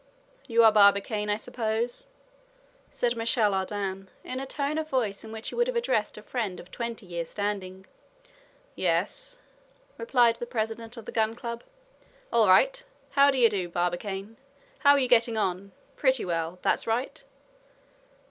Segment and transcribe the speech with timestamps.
[0.47, 2.07] "You are Barbicane, I suppose?"
[2.89, 6.23] said Michel Ardan, in a tone of voice in which he would have addressed a
[6.23, 7.85] friend of twenty years' standing.
[8.73, 9.37] "Yes,"
[9.99, 11.63] replied the president of the Gun Club.
[12.33, 12.83] "All right!
[13.11, 14.37] how d'ye do, Barbicane?
[14.79, 16.57] how are you getting on—pretty well?
[16.63, 17.23] that's right."